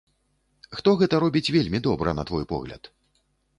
Хто 0.77 0.93
гэта 1.01 1.19
робіць 1.25 1.53
вельмі 1.57 1.83
добра, 1.91 2.17
на 2.23 2.27
твой 2.33 2.45
погляд? 2.57 2.93